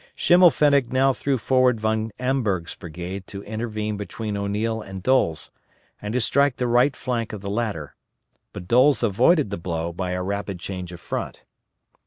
Schimmelpfennig 0.17 0.91
now 0.91 1.13
threw 1.13 1.37
forward 1.37 1.79
Von 1.79 2.09
Amberg's 2.19 2.73
brigade 2.73 3.27
to 3.27 3.43
intervene 3.43 3.97
between 3.97 4.35
O'Neill 4.35 4.81
and 4.81 5.03
Doles, 5.03 5.51
and 6.01 6.11
to 6.15 6.19
strike 6.21 6.55
the 6.55 6.65
right 6.65 6.95
flank 6.95 7.33
of 7.33 7.41
the 7.41 7.51
latter; 7.51 7.93
but 8.51 8.67
Doles 8.67 9.03
avoided 9.03 9.51
the 9.51 9.57
blow 9.59 9.93
by 9.93 10.13
a 10.13 10.23
rapid 10.23 10.59
change 10.59 10.91
of 10.91 10.99
front. 10.99 11.43